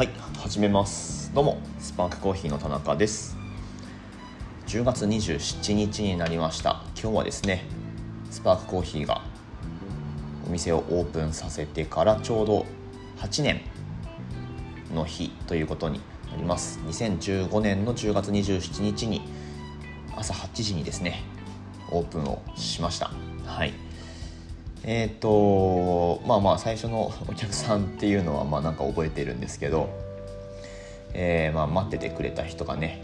[0.00, 1.30] はい始めます。
[1.34, 3.36] どうもスパークコーヒーの田中です。
[4.66, 6.82] 10月27日になりました。
[6.98, 7.66] 今日はですね
[8.30, 9.20] スパークコーヒーが
[10.46, 12.64] お店をオープンさせてからちょうど
[13.18, 13.60] 8年
[14.94, 16.80] の日ということになります。
[16.86, 19.20] 2015年の10月27日に
[20.16, 21.24] 朝8時にですね
[21.92, 23.10] オープンをしました。
[23.44, 23.74] はい。
[24.84, 29.90] えっ、ー、とまあまあ最初のお客さんっていうのはまあなんか覚えてるんですけど、
[31.12, 33.02] えー、まあ待っててくれた人がね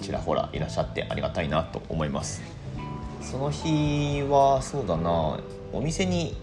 [0.00, 2.42] ちらほらいらっしゃってありがたいなと思います。
[3.20, 5.38] その日はそうだな
[5.72, 6.36] お店に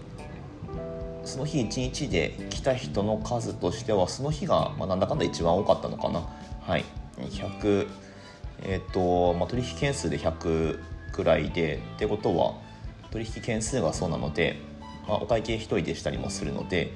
[1.24, 6.26] その日一日で来た人の数としてはその日が、まあ、なんだかんだ一番多かったのかな。
[6.62, 6.84] はい。
[7.18, 7.86] 100
[8.62, 10.80] えっ、ー、と、まあ、取引件数で100
[11.12, 12.54] くらいでってことは
[13.10, 14.58] 取引件数がそうなので
[15.08, 16.92] まあ、お会計1人でしたりもするので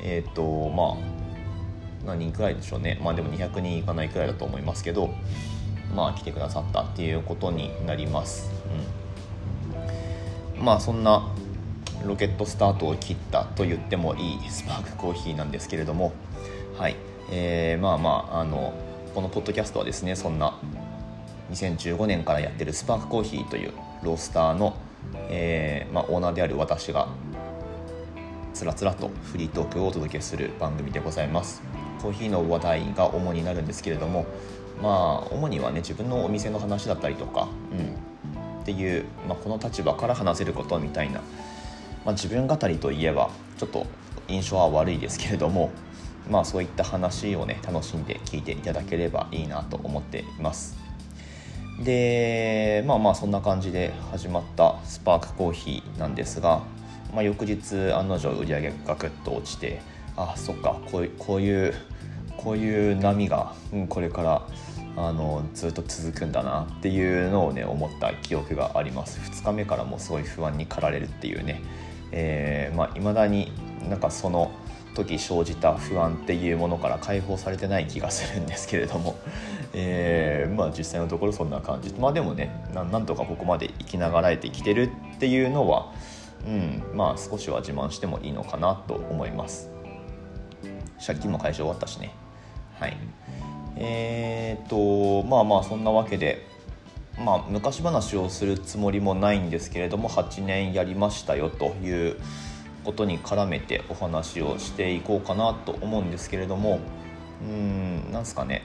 [0.00, 3.00] えっ、ー、とまあ何人くらいでしょうね。
[3.02, 5.10] まあでも200人いかないくらいだと思いますけど
[5.94, 8.50] まあ来てくださったっていうことになります、
[10.56, 11.28] うん、まあそんな
[12.04, 16.12] ロケットスタートを切ったと言ってもいいスパークコーヒーなんですけれども
[16.76, 16.96] はい、
[17.30, 18.74] えー、まあまああの
[19.14, 20.58] このポッドキャストはですねそんな
[21.50, 24.76] 2015年からやってるスパークコーヒーというロースターの、
[25.28, 27.08] えーまあ、オーナーである私が
[28.56, 31.60] つらつらとフリートークをお届けする番組でございます。
[32.00, 34.24] コーヒーの話題が主になるんですけれども
[34.80, 41.20] まあ主にはね自分のお店の話だったりとか、うん、っていう、まあ、この立場から話せることみたいな、
[42.06, 43.86] まあ、自分語りといえばちょっと
[44.26, 45.70] 印象は悪いですけれども
[46.30, 50.78] まあそういった話をね楽しんで聞いていただければいいなと思っています。
[51.84, 56.62] でまあまあそんな感じで始まったスパークコーヒーなんですが
[57.12, 59.80] まあ、翌日案の定売り上げがガクッと落ちて
[60.16, 61.74] あそっかこういうこういう
[62.36, 63.54] こういう波が、
[63.88, 64.46] これから
[64.96, 69.18] あのずっと続くんだなっていうのをね思った記憶があります。
[69.20, 71.62] 2日目からもすごい不安に駆られるっていうね、
[72.12, 73.52] えー、まあ、未だに
[73.88, 74.52] なんかその
[74.94, 79.18] 時生じた不安っていうものから解放されてない気がするんですけれども、
[79.74, 81.92] えー、まあ実際のところそんな感じ。
[81.94, 85.92] まあでもねなんとかここまで生きながらえてきてるっていうのは
[86.46, 86.82] うん。
[86.94, 89.70] まあ少しは自慢してもいいのかなと思います。
[91.04, 92.14] 借金も解消終わったしね。
[92.78, 92.96] はい。
[93.76, 96.46] えー、っとまあまあそんなわけで
[97.18, 102.16] まあ昔話をするつもりもないんですけれども8年やりましたよという
[102.84, 106.80] ことに絡めてお話をしていこうかなと思うんですけれども
[107.42, 108.62] うんなんすかね。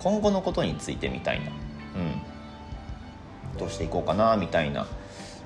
[0.00, 1.50] 今後のことについてみたいなう
[3.56, 3.58] ん。
[3.58, 4.86] どうしていこうかなみたいな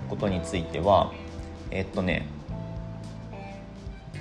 [0.08, 1.12] ことについては
[1.70, 2.26] えっとね、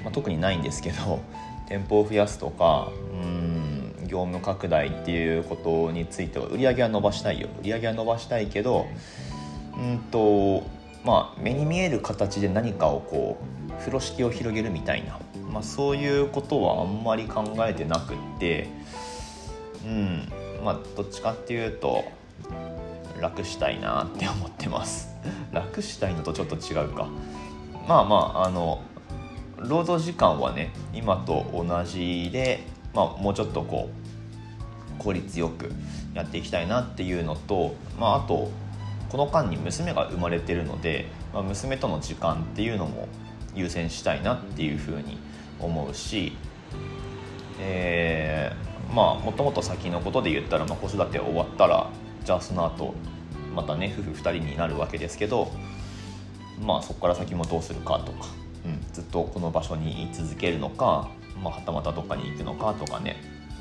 [0.04, 1.20] まあ、特にないんですけど
[1.68, 7.48] 店舗を増やすとかうん業務拡大っていうことについては売り上げは伸ばしたいよ。
[7.62, 8.86] 売り上げは伸ばしたいけど
[9.78, 10.64] うんと
[11.04, 13.38] まあ目に見える形で何かをこ
[13.70, 15.20] う風呂敷を広げるみたいな、
[15.52, 18.68] まあ、そういうことはあんまり考えてなくって
[19.86, 20.32] うん
[20.64, 22.06] まあどっちかっていうと
[23.24, 25.16] 楽したいなって思ってます。
[25.54, 27.08] 楽したいのとちょっと違うか。
[27.88, 28.82] まあまああの
[29.58, 33.90] 労働時間はね今と同じで、まあ、もうちょっとこ
[35.00, 35.72] う効率よく
[36.14, 38.52] やっていきたいなっていうのと、まあ、あと
[39.10, 43.08] この間に娘が生まれてるので、まあ、娘との時間っていうのも
[43.56, 45.18] 優先したいなっていうふうに
[45.62, 46.34] 思うし、
[47.62, 51.90] えー、まあもともと先のことで言ったら、まあ、子育て終わったら
[52.26, 52.96] じゃあその後
[53.54, 55.52] またね夫婦2人になるわけですけど
[56.62, 58.28] まあそこから先もどうするかとか、
[58.66, 61.10] うん、ずっとこの場所に居続けるのか、
[61.42, 63.18] まあ、はたまたどっかに行くのかとかね、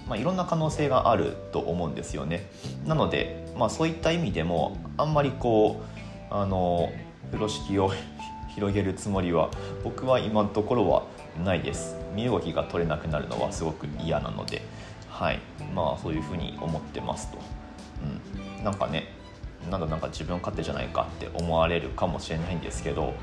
[0.08, 2.50] まあ、いろんな可能性があると思うんですよね。
[2.86, 5.82] なので、まあ、そういった意味でもあんまりこ
[6.30, 6.92] うあの
[7.30, 7.90] 風呂敷を
[8.54, 9.48] 広げるつもりは
[9.82, 11.04] 僕は今のところは
[11.42, 11.96] ないです。
[12.14, 14.60] 身動きが取れなくなるのはすごく嫌なので
[15.08, 15.40] はい。
[15.74, 17.38] まあそういうふうに思ってますと、
[18.58, 19.21] うん、なんかね
[19.70, 23.14] なんだなんか自分勝手じゃないかって思われるかもしれないんですけど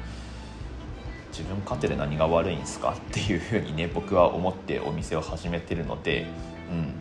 [1.32, 6.28] 自分勝手で何が悪いんですかっていうふうにね僕は思ってお店を始めてるので、
[6.72, 6.94] うん、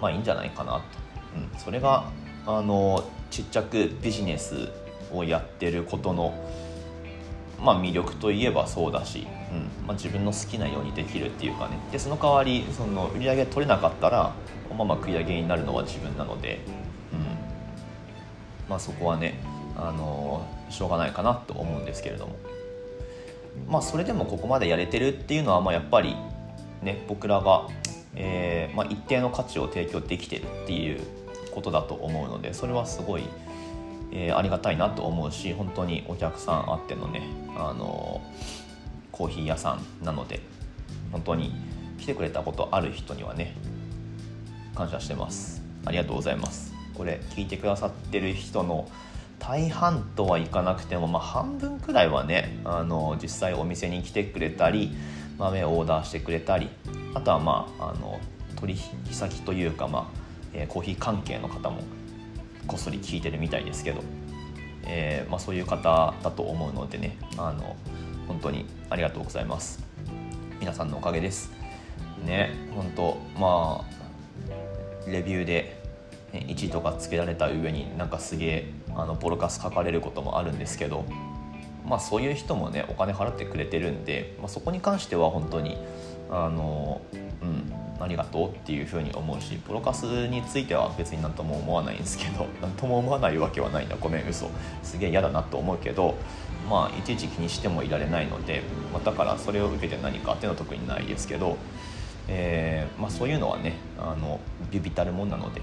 [0.00, 0.80] まあいいんじゃないかなと、
[1.36, 2.10] うん、それが
[2.46, 4.70] あのちっちゃくビジネス
[5.12, 6.34] をやってることの、
[7.62, 9.86] まあ、魅力といえばそうだし、うん。
[9.86, 11.78] まあ、自分の好きなようにできるっていうかね。
[11.92, 14.34] でその代わりその売り上げ取れなかったら
[14.76, 16.60] まあまあ食い上げになるのは自分なので、
[18.68, 19.34] まあ、そこはね
[19.76, 22.36] あのしょうがないかなと思うんですけれども。
[23.66, 26.16] まあそれでもここまでやれてるっていうのはまあやっぱり
[26.82, 27.66] ね僕らが、
[28.14, 31.00] えー、まあ、一定の価値を提供できてるっていう
[31.52, 33.24] ことだと思うのでそれはすごい、
[34.12, 37.22] えー、ありがたいなと思うし本当にお客さんあってのね
[37.56, 38.22] あの
[39.10, 40.40] コーヒー屋さんなので
[41.10, 41.52] 本当に
[41.98, 43.56] 来てくれたことある人にはね
[44.74, 45.60] 感謝してます。
[45.84, 46.67] ありがとうございます。
[46.98, 48.90] これ聞いてくださってる人の
[49.38, 54.90] 大半とはいかなくても、まあ、半分くらいはねあの実際お店に来てくれたり
[55.38, 56.68] 豆をオーダーしてくれたり
[57.14, 58.20] あとはまああの
[58.56, 58.74] 取
[59.06, 60.06] 引先というか、まあ
[60.52, 61.82] えー、コーヒー関係の方も
[62.66, 64.02] こっそり聞いてるみたいですけど、
[64.84, 67.76] えーまあ、そういう方だと思うのでねあの
[68.26, 69.82] 本当にありがとうございます。
[70.58, 71.52] 皆さんのおかげです。
[72.24, 73.98] ね本当まあ
[75.08, 75.77] レビューで
[76.32, 81.04] 1とかつけられた上になんかすげえあのボロカス書かれることもあるんですけど
[81.86, 85.78] まあそういう人もねお金払ってくれてるんで、まあ、そこに関しては本当に
[86.30, 87.00] あの
[87.42, 94.48] うんありがとうっていうふうに思うしプロカスについては別になんとも思わないんですけど 何とも思わないわけはないんだごめん嘘。
[94.82, 96.14] すげえ嫌だなと思うけど
[96.70, 101.56] まあいちいち気にしてもいられないので、まあ、だからそれを受けて何かっていうのは特にないですけど、
[102.28, 104.38] えーまあ、そういうのはねあの
[104.70, 105.60] ビビたるもんなので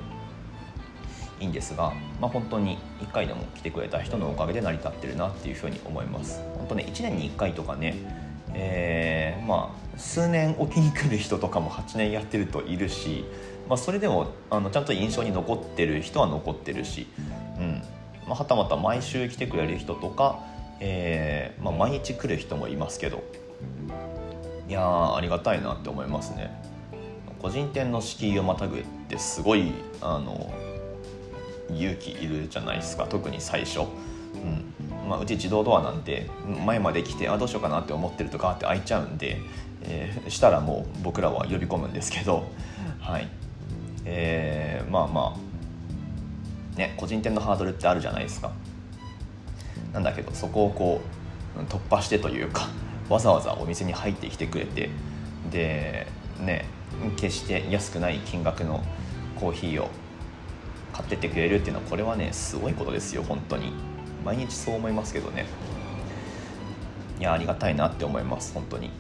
[1.40, 6.42] いいんですが、まあ、本当に1回でも来てくれた人のおかげで成り立ってるなっていうふうに思います。
[6.58, 7.96] 本当ね1年に1回とかね、
[8.54, 13.26] えー、まあ数年おきに来る人とかも8年やってるといるし、
[13.68, 17.08] まあ、それでもあのちゃんと印象に残ってる人は残ってるし、
[17.60, 17.82] うん。
[18.28, 20.40] まあ、はたまた毎週来てくれる人とか、
[20.80, 23.24] えーまあ、毎日来る人もいますけど
[24.68, 26.52] いやありがたいなって思いますね。
[27.40, 29.72] 個人店の敷居をまたぐってすごい
[30.02, 30.52] あの
[31.70, 35.10] 勇気いるじゃないですか特に最初、うん。
[35.10, 36.30] まあ、うち自動ドアなんで
[36.66, 39.40] 前まで来てあどうしようかなって思ってるとかって開いちゃうんで、
[39.84, 42.46] えー、したらもう僕らは呼び込むんですけど、
[43.00, 43.28] はい。
[44.06, 48.52] えー、まあまあね個人店のハードルってあるじゃないですか。
[49.94, 51.02] なんだけどそこをこ
[51.58, 52.68] う突破してというか
[53.10, 54.90] わざわざお店に入ってきてくれて
[55.52, 56.08] で
[56.40, 56.66] ね
[57.16, 58.84] 決して安くない金額の
[59.40, 59.90] コーヒーを
[60.96, 63.74] 買ってってくれるっていうのはこれはねすごいことですよ本当に。
[64.24, 65.46] 毎日そう思いますけどね。
[67.20, 68.92] いやありがたいなって思います本当に。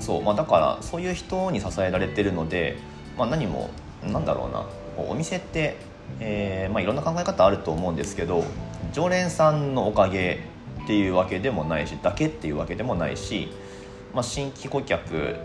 [0.00, 2.76] そうまあだからそういう人に支えられてるので、
[3.16, 3.70] まあ、何も
[4.02, 4.66] なんだろうな。
[5.08, 5.76] お店って、
[6.18, 8.42] えーまあ、いろんな考え方あると思うんですけど
[8.92, 10.40] 常連さんのおかげ
[10.82, 13.48] っていうわけでもないしだけっていうわけでもないし、
[14.12, 15.36] まあ、新規顧客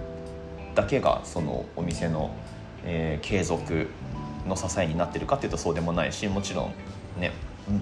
[0.74, 2.36] だけがそのお店の、
[2.84, 3.90] えー、継続
[4.48, 6.74] の支えになってるかっていうとそうでもないしもちろん
[7.20, 7.32] ね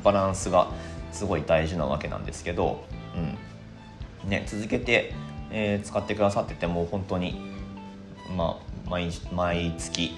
[0.04, 0.70] バランスが
[1.12, 2.84] すごい大事なわけなんですけど、
[3.16, 4.30] うん。
[4.30, 5.14] ね、続けて、
[5.52, 7.42] えー、使ってくださってても本当に、
[8.38, 10.14] まあ、毎毎月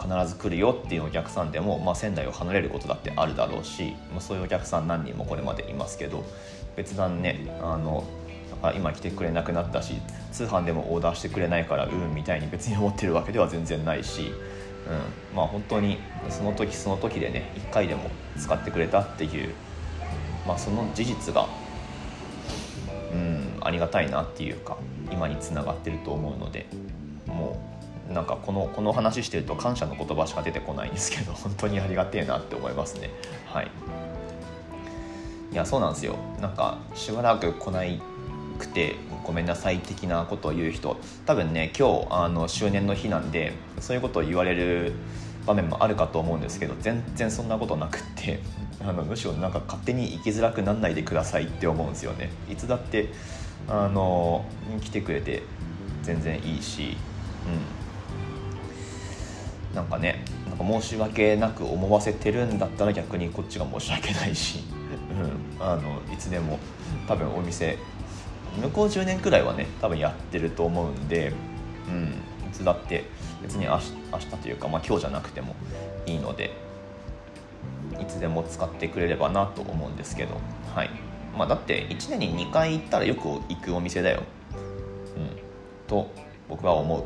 [0.00, 6.24] 必ず来るよっていうお客さんでも、まあ、仙台を離れることだってあるだろうし、まあ、そういうお客さん何人もこれまでいますけど
[6.76, 8.04] 別段ねあの
[8.74, 9.94] 今来てくれなくなったし
[10.32, 14.32] 通販でもオーダーしてくれないからうんみたいに別に思ってるわけでは全然ないし
[14.86, 15.98] うん、まあ本当に
[16.28, 19.54] その時その時でね1回でも使ってくれたっていう、
[20.46, 21.48] まあ、その事実が、
[23.12, 24.76] うん、ありがたいなっていうか
[25.10, 26.66] 今につながってると思うので
[27.26, 27.58] も
[28.10, 33.10] うなんかこのこの話してると感謝の言葉しか出てこないんですけど 本当にありがてえなって思いますね。
[33.46, 33.70] はい。
[35.52, 36.16] いやそうなんですよ。
[36.40, 38.02] なんかしばらく来ない
[38.58, 40.96] くてごめんなさい的なことを言う人。
[41.26, 44.92] 多分ね今日あの周年の日なんでそういうことを言われる
[45.46, 48.40] 場面もあるかと思うんですけど全然そんなことなくって
[48.80, 52.30] あのむしろなんか勝手に生きづらくなんないでくださいって思うんですよね。
[52.50, 53.08] いつだって
[53.68, 54.44] あの
[54.82, 55.42] 来てくれて
[56.02, 56.96] 全然いいし
[57.46, 57.84] うん。
[59.74, 64.60] なんかねなんか申し訳なく思わせてるんだったら逆にこっちが申し訳ないし、
[65.60, 66.58] うん、あのいつでも
[67.08, 67.76] 多分お店
[68.62, 71.32] 向こう10年くらいはね多分やってると思うんで、
[71.88, 73.04] うん、いつだって
[73.42, 75.54] 別に明日明日というか、まあ、今日じゃなくても
[76.06, 76.64] いいので
[78.00, 80.40] いつでも使ってくれればなと思うんですけど、
[80.74, 80.90] はい。
[81.36, 84.22] まあ、だって1年に2回行ったらよく行くお店だよ、
[85.16, 85.30] うん、
[85.86, 86.10] と
[86.48, 87.04] 僕は思う。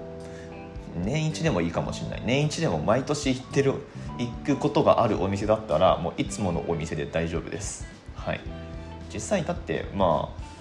[1.05, 2.23] 年一でもいいかもしれない。
[2.25, 3.75] 年一でも毎年行ってる
[4.19, 7.87] 行くことがあるお店だったらもういつものお店で大丈夫です。
[8.14, 8.40] はい。
[9.12, 10.58] 実際だってまあ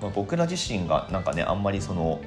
[0.00, 2.20] まあ、僕ら自身がなんかねあんまりその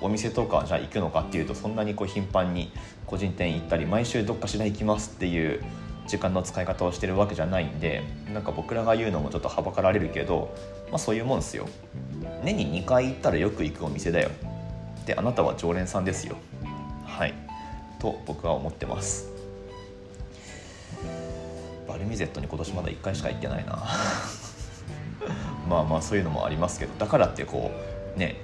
[0.00, 2.72] お店とかじゃあ行くのかっていうとそんなにこう頻繁に
[3.06, 5.62] 個人店行ったり毎週どっかしら行きますっていう
[6.06, 8.02] 時間の使い方をしてるわけじゃないんで
[8.32, 10.54] なんか僕らが言うのもちょっとはばかられるけど、
[10.90, 11.68] まあ、そういうもんですよ。
[12.44, 14.30] 年に2回行ったらよく行くお店だよ。
[15.06, 16.36] であなたは常連さんですよ。
[17.04, 17.34] はい。
[17.98, 19.30] と僕は思ってます。
[21.88, 23.78] バルミゼットに今年まだ1回しか行ってないな。
[25.72, 27.70] まあまあそういうのもありますけどだからってこ
[28.14, 28.36] うね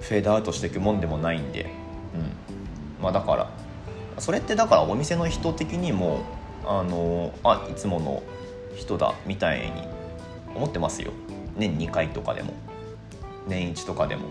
[0.00, 1.66] フェードアウトしていくもんでもないんで、
[2.14, 3.02] うん。
[3.02, 3.50] まあ、だから
[4.18, 6.24] それってだからお店の人的にも
[6.64, 8.22] あのあいつもの
[8.74, 9.70] 人だみたいに
[10.54, 11.12] 思ってますよ。
[11.56, 12.54] 年2回とかでも。
[13.46, 14.28] 年1とかでも、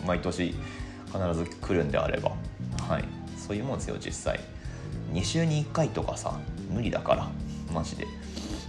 [0.00, 0.54] うん、毎年
[1.06, 2.32] 必ず来るんであれば。
[2.88, 3.04] はい。
[3.36, 4.40] そういうもんですよ実際。
[5.12, 6.38] 2週に1回とかさ
[6.70, 7.28] 無理だから。
[7.72, 8.06] マジで。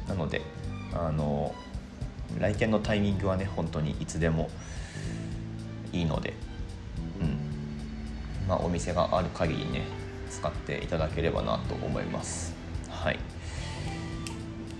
[0.08, 0.42] なので
[0.94, 1.54] あの
[2.40, 4.50] 来店のタイミングはね本当にいつでも
[5.92, 6.34] いいので
[7.20, 8.48] うん。
[8.48, 9.84] まあお店がある限りね
[10.30, 12.56] 使っていただければなと思います。
[12.90, 13.20] はい。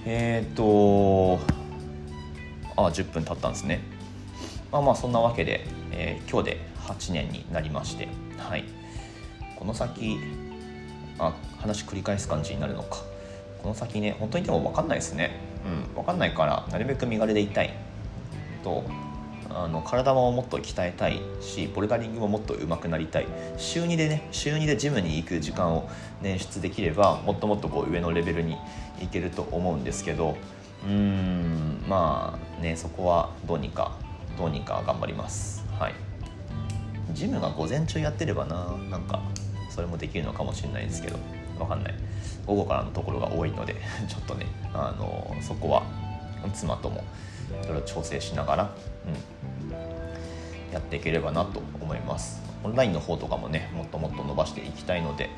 [0.06, 1.40] えっ、ー、と
[2.76, 3.82] あ10分経ったんですね。
[4.72, 8.64] まあまあそんなわけで、えー、今日で8年になりましてはい。
[9.58, 10.18] この先
[11.20, 13.04] あ話繰り返す感じになるのか。
[13.62, 15.51] この先ね本当にでも分かんないですね。
[15.66, 15.96] うん。
[15.96, 17.74] 分かんないからなるべく身軽でいたい
[18.64, 18.84] と
[19.54, 23.28] あの体ももっと鍛えたいしボルダリングももっと上手くなりたい。
[23.58, 25.90] 週2でね週2でジムに行く時間を
[26.22, 28.58] 捻出できればもっともっとこう上のレベルに
[29.02, 30.38] いけると思うんですけど
[30.86, 33.98] うーんまあねそこはどうにか
[34.38, 35.66] どうにか頑張ります。
[35.78, 35.94] はい。
[37.12, 39.22] ジムが午前中やってればななんか
[39.70, 41.41] それもできるのかもしれないですけど。
[41.64, 41.94] 分かんない。
[42.46, 43.76] 午後からのところが多いので
[44.08, 45.84] ちょっとねあのそこは
[46.54, 47.04] 妻とも
[47.64, 48.72] いろいろ調整しながら、
[49.06, 52.42] うん、やっていければなと思います。
[52.64, 55.30] オンラインの方とかもねもっともっと伸ばしていきたいので、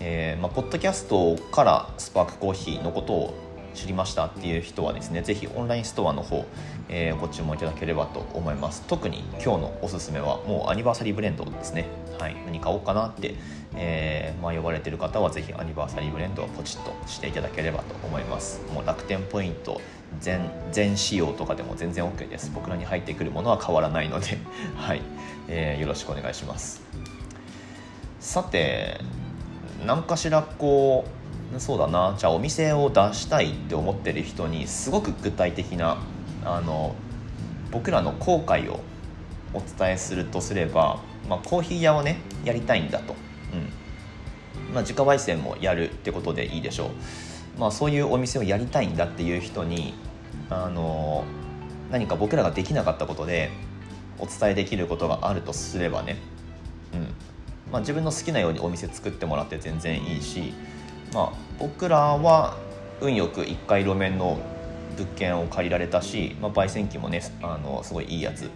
[0.00, 3.34] えー、まあ、ポッドキャストからスパークコーヒーのことを
[3.74, 6.44] 知りましたっていう人はですねぜひオンラインストアの方、
[6.88, 8.82] えー、ご注文いただければと思います。
[8.86, 11.86] 特に今日のおすすめはもうアニバーサリーブレンドですね。
[12.22, 13.34] はい何買おうかなって、
[13.74, 18.62] えー、迷われてる方はぜひアニバーサリーブレンドをポチッとしていただければと思います。
[18.72, 19.80] もう楽天ポイント
[20.20, 22.52] 全全仕様とかでも全然 OK です。
[22.54, 24.38] 僕らに入ってくるものは変わらないので
[24.78, 25.02] はい、
[25.48, 26.80] えー、よろしくお願いします。
[28.20, 29.00] さて
[29.84, 31.04] 何かしらこ
[31.56, 35.98] うそうだなじゃあお店を出したいって思ってる人にすごく具体的な
[36.44, 36.94] あの
[37.72, 38.78] 僕らの後悔を
[39.54, 43.14] お伝えするとすれば、まあ、コーヒー屋をねやりたいんだと、
[43.52, 43.56] う
[44.70, 44.74] ん。
[44.74, 46.90] まあ、自家焙煎もやるってことでいいでしょ
[47.56, 49.94] う、まあ、そういうお店をやりたいんだっていう人に
[50.50, 51.24] あの
[51.90, 53.50] 何か僕らができなかったことで
[54.18, 56.16] お伝えできることがあるとすればね、
[56.94, 57.00] うん。
[57.72, 60.52] まあ、自分の好きなようにお店作ってもらって全然いいし
[61.12, 62.56] まあ、僕らは
[63.00, 64.38] 運よく1階路面の
[64.96, 68.50] 物件を借りられたし、まあ、焙煎機もねあのすごいいいやつ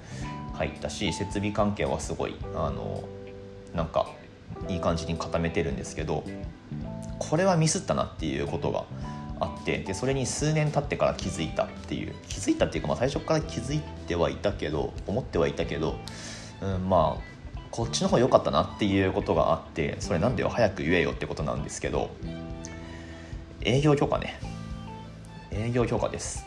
[0.57, 3.05] 入ったし設備関係はすごいあの
[3.75, 4.11] なんか
[4.69, 6.25] いい感じに固めてるんですけど
[7.19, 8.85] これはミスったなっていうことが
[9.39, 15.97] あってでそれに数年経ってから気づいたっていう気づいたっていうか、まあ、最初から気づいてはいたけど思ってはいたけど、
[16.63, 17.37] うん、まあ
[17.71, 22.11] こっちの方が良かったなっていうことがあってそれなんでよ早く言えよってことなんですけど
[23.61, 24.39] 営業許可ね。
[25.51, 26.47] 営業許可です。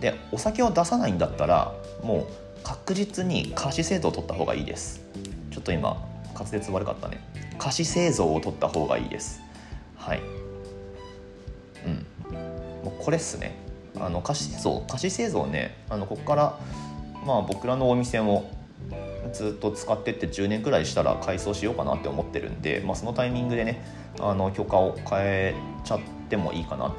[0.00, 2.26] でお酒を出さないんだったらもう
[2.62, 5.00] 確実に貸し製造を取った方がいいです。
[5.50, 5.96] ちょっと今
[6.34, 7.22] 滑舌悪かったね。
[7.58, 9.40] 貸し製造を取った方がいいです。
[9.96, 10.20] はい。
[11.86, 12.34] うん。
[12.84, 13.62] もうこれっすね。
[14.00, 16.58] あの貸し製造貸し製造ねあのここから
[17.26, 18.50] まあ僕らのお店も
[19.32, 23.84] ずっと使ってって10年くらいしたら改装しようかなって思ってるんで、まあ、そのタイミングでね
[24.18, 25.54] あの許可を変え
[25.84, 26.94] ちゃってもいいかな。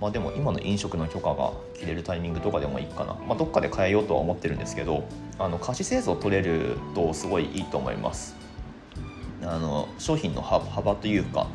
[0.00, 8.36] まあでも今の飲食の許可が切れるタイミングとかでもいいかな、まあ、どっかで変えようとは思ってるんですけどあの貸し製造取れるとすごいいいと思います。
[9.42, 11.46] あの商品の幅というか、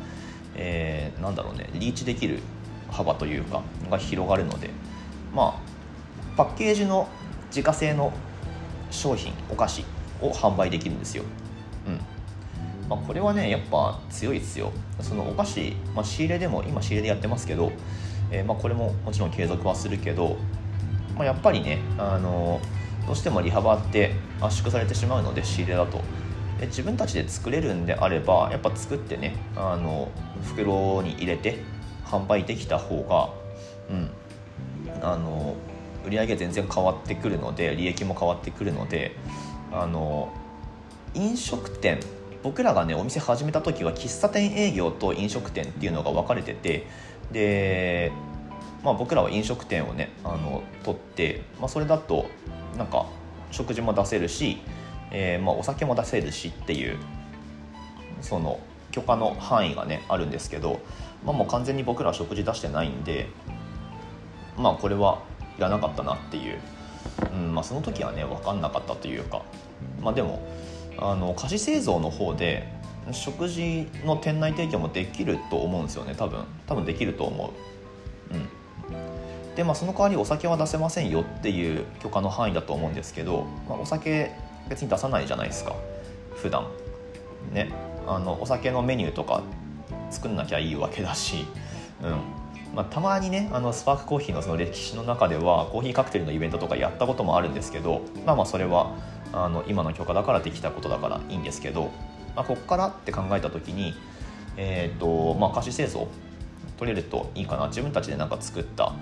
[0.54, 2.38] えー、なんだろうねリーチできる
[2.90, 4.70] 幅というかが広がるので
[5.34, 7.08] まあパッケージの
[7.48, 8.12] 自家製の
[8.90, 9.84] 商品お菓子
[10.20, 11.24] を販売できるんですよ、
[11.86, 12.88] うん。
[12.88, 14.72] まあ、これはねやっぱ強いですよ。
[15.00, 17.72] そのお菓子、まあ、仕入れでも今仕入れでやってますけど、
[18.32, 20.36] えー、まあ、これももちろん継続はするけど、
[21.14, 22.60] まあ、やっぱりねあの
[23.06, 26.00] どうしても利幅って圧縮されてしまうので仕入れだと。
[26.58, 30.10] で自分たちで作れるんであればやっぱ作ってねあの
[30.44, 31.58] 袋に入れて
[32.04, 33.30] 販売できた方が
[33.90, 34.10] うん
[35.02, 35.56] あの
[36.06, 39.16] 売り上げ全然変わってくるので利益も変わってくるので
[39.72, 40.32] あの
[41.14, 42.00] 飲食店
[42.42, 46.86] 僕らがねお店始めた時は喫茶店営業と飲食店っていうのが分かれてて
[47.32, 48.12] で、
[48.84, 52.26] まあ、僕らは飲食店をねあの取って、まあ、それだと
[52.76, 53.06] なんか
[53.50, 54.58] 食事も出せるし、
[55.10, 56.98] えー、まあ、お酒も出せるしっていう
[58.20, 58.60] その
[58.90, 60.80] 許可の範囲がねあるんですけど、
[61.24, 63.28] まあ、もう完全に僕らは食事出してないんで
[64.56, 65.22] まあこれは
[65.58, 66.58] いらなかったなっていう、
[67.32, 69.42] うんまあ、その時はね分かんなかったというか
[70.00, 70.46] まあでも
[70.98, 72.68] あの菓子製造の方で
[73.10, 76.44] 食事の店内提供もできると思うんですよね多分。
[76.66, 77.52] 多分できると思
[78.30, 78.34] う。
[78.34, 79.54] うん。
[79.56, 84.32] でまあその代わりお酒は出せませんよっていう許可の範囲だと思うんですけど、まあ、お酒
[84.68, 85.74] 別に出さないじゃないですか
[86.36, 86.66] 普段。
[87.52, 87.70] ね。
[88.06, 89.42] あのお酒のメニューとか
[90.10, 91.44] 作んなきゃいいわけだし、
[92.02, 92.42] うん。
[92.74, 98.96] まあ、たまにねあのスパークコーヒーのその歴史の中ではコーヒーカクテルのイベントとかやったこともあるんですけどまあまあそれは
[99.32, 101.90] あの今の許可だからできたことだからいいんですけど、
[102.34, 102.88] まあ、ここから？
[102.88, 103.94] って考えた時に、
[104.56, 106.08] えーとまあ、菓子製造
[106.78, 107.68] 取れるといいかな？
[107.68, 108.92] 自分たちでなんか作った、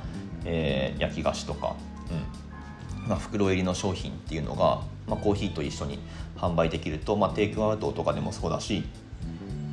[0.45, 1.77] えー、焼き菓子とか、
[2.11, 3.09] うん。
[3.09, 5.99] まあ、袋入りの商品っていうのが、まあ、コーヒーと一緒に
[6.37, 8.85] 販売できると、まあ、テイクアウトとかでもそうだし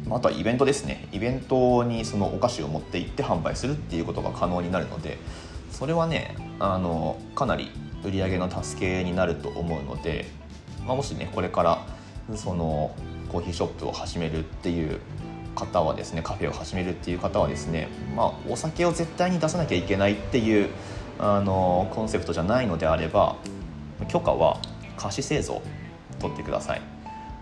[0.09, 1.07] あとはイベントですね。
[1.11, 5.17] イベントにそのお菓子を持って行って販売するっていうことが可能になるので
[5.69, 7.69] それはねあのかなり
[8.03, 10.25] 売り上げの助けになると思うので、
[10.85, 11.85] まあ、もしねこれから
[12.35, 12.95] その
[13.29, 15.00] コーヒーショップを始めるっていう
[15.55, 20.69] 方はですねカフェを始めるっていう方はですね、まあ、お酒を絶対に出さなきゃいけないっていう
[21.19, 23.38] あのコンセプトじゃないのであれば
[24.07, 24.60] 許可は
[24.98, 25.62] 菓子製造
[26.19, 26.81] 取ってください。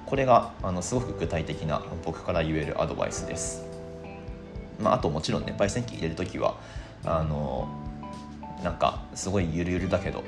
[0.05, 3.65] これがあのすごく具体的な僕から言えるアドバイスです、
[4.79, 6.57] まあ、あともちろんね焙煎機入れる時は
[7.03, 7.67] あの
[8.63, 10.23] なんかすごいゆるゆるだけど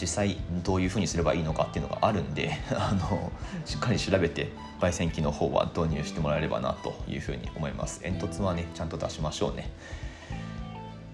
[0.00, 3.32] 実際どういうふうにすればいいのかっていうのがあるんで あの
[3.64, 4.50] しっかり調べて
[4.80, 8.00] 焙煎機の方は導入してもらえればなというふうに思います。
[8.00, 9.70] 煙突はねちゃんと出しましょうね。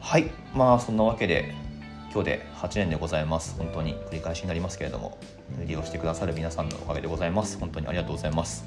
[0.00, 0.30] はい。
[0.54, 1.54] まあそんなわけで
[2.12, 3.56] 今日で8年でございます。
[3.56, 5.16] 本当に繰り返しになりますけれども
[5.64, 7.58] 利用してくださる皆さんのおかげでございます。
[7.58, 8.64] 本当にありがとうございます。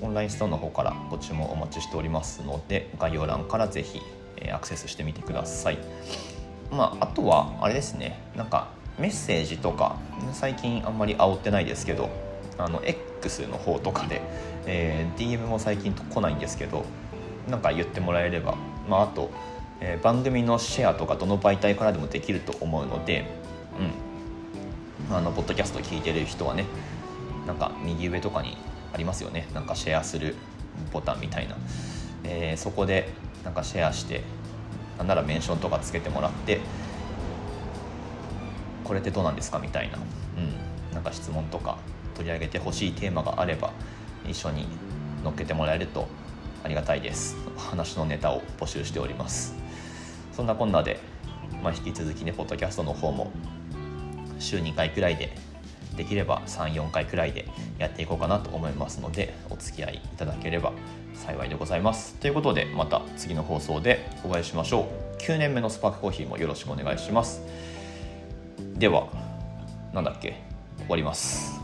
[0.00, 4.00] オンラインストアの方からご注文お待ちしておりますので概要欄からぜひ
[4.50, 5.78] アクセスしてみてください。
[6.70, 8.18] まああとはあれですね。
[8.34, 8.68] なんか
[9.02, 9.98] メッセージとか
[10.32, 12.08] 最近あんまり煽ってないですけど
[12.56, 14.22] あの X の方とかで、
[14.64, 16.84] えー、DM も最近来ないんですけど
[17.50, 18.54] なんか言ってもらえれば、
[18.88, 19.32] まあ、あと、
[19.80, 23.26] えー、番組のシェアとかどの媒体からでもできると思うので、
[25.10, 26.64] うん、あのポッドキャスト聞いてる人はね
[27.44, 28.56] なんか右上とかに
[28.94, 29.48] ありますよね。
[29.52, 30.36] なんかシェアする
[30.92, 31.56] ボタンみたいな、
[32.22, 33.08] えー、そこで
[33.42, 34.22] なんかシェアして
[34.96, 36.60] なんならメンションとかつけてもらって
[38.84, 39.58] これってどうなんですか？
[39.58, 41.78] みたいな、うん、なんか質問とか
[42.14, 43.72] 取り上げてほしいテーマがあれば
[44.28, 44.66] 一緒に
[45.24, 46.06] 乗っけてもらえると
[46.64, 47.36] ありがたいです。
[47.56, 49.54] 話のネタを募集しております。
[50.32, 51.00] そんなこんなで、
[51.62, 53.30] まあ、引き続きねポッドキャストの方も
[54.38, 55.36] 週2回くらいで
[55.96, 57.46] できれば34回くらいで
[57.78, 60.72] やっていこうかなと思いますのでお付き合いいただければ
[61.14, 62.14] 幸いでございます。
[62.14, 65.20] ということでまた次の放送でお会いしましょう。
[65.20, 67.42] 9年目のスパークコーヒーもよろしくお願いします。
[68.76, 69.08] では
[69.92, 70.42] なんだっけ？
[70.78, 71.61] 終わります。